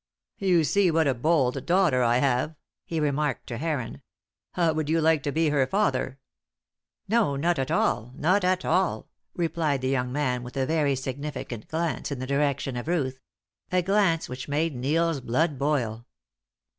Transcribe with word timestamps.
"You 0.39 0.63
see 0.63 0.89
what 0.89 1.05
a 1.05 1.13
bold 1.13 1.63
daughter 1.67 2.01
I 2.01 2.17
have," 2.17 2.55
he 2.85 2.99
remarked 2.99 3.45
to 3.45 3.59
Heron. 3.59 4.01
"How 4.53 4.73
would 4.73 4.89
you 4.89 4.99
like 4.99 5.21
to 5.21 5.31
be 5.31 5.49
her 5.49 5.67
father?" 5.67 6.17
"Not 7.07 7.59
at 7.59 7.69
all, 7.69 8.11
not 8.15 8.43
at 8.43 8.65
all," 8.65 9.09
replied 9.35 9.81
the 9.81 9.89
young 9.89 10.11
man 10.11 10.41
with 10.41 10.57
a 10.57 10.65
very 10.65 10.95
significant 10.95 11.67
glance 11.67 12.11
in 12.11 12.17
the 12.17 12.25
direction 12.25 12.77
of 12.77 12.87
Ruth 12.87 13.19
a 13.71 13.83
glance 13.83 14.27
which 14.27 14.47
made 14.47 14.75
Neil's 14.75 15.19
blood 15.21 15.59
boil. 15.59 16.07